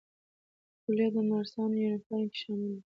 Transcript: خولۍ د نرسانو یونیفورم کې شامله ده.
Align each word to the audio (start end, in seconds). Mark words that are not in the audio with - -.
خولۍ 0.81 1.07
د 1.15 1.17
نرسانو 1.29 1.75
یونیفورم 1.83 2.23
کې 2.31 2.37
شامله 2.41 2.67
ده. 2.73 2.79